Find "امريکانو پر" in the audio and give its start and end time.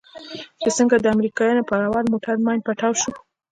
1.15-1.79